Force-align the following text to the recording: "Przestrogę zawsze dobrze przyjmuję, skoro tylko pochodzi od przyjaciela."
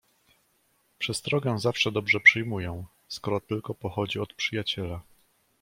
"Przestrogę 0.99 1.59
zawsze 1.59 1.91
dobrze 1.91 2.19
przyjmuję, 2.19 2.83
skoro 3.07 3.39
tylko 3.39 3.75
pochodzi 3.75 4.19
od 4.19 4.33
przyjaciela." 4.33 5.01